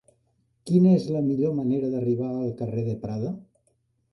[0.69, 3.31] Quina és la millor manera d'arribar al carrer de Prada?